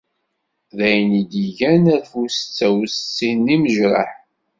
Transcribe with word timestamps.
D 0.77 0.79
ayen 0.87 1.11
i 1.21 1.23
d-igan 1.31 1.83
alef 1.95 2.11
u 2.21 2.23
setta 2.35 2.67
u 2.81 2.83
settin 2.89 3.39
n 3.45 3.51
yimejraḥ. 3.51 4.11